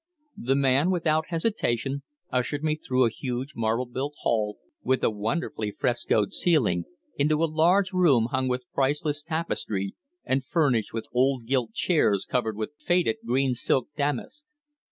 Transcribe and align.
The 0.39 0.55
man, 0.55 0.89
without 0.89 1.27
hesitation, 1.27 2.01
ushered 2.31 2.63
me 2.63 2.75
through 2.75 3.05
a 3.05 3.11
huge 3.11 3.53
marble 3.55 3.85
built 3.85 4.15
hall, 4.23 4.57
with 4.81 5.03
a 5.03 5.11
wonderfully 5.11 5.69
frescoed 5.69 6.33
ceiling, 6.33 6.85
into 7.17 7.43
a 7.43 7.45
large 7.45 7.93
room 7.93 8.29
hung 8.31 8.47
with 8.47 8.63
priceless 8.73 9.21
tapestry, 9.21 9.93
and 10.25 10.43
furnished 10.43 10.91
with 10.91 11.05
old 11.13 11.45
gilt 11.45 11.73
chairs 11.73 12.25
covered 12.25 12.55
with 12.57 12.71
faded 12.79 13.17
green 13.23 13.53
silk 13.53 13.89
damask. 13.95 14.43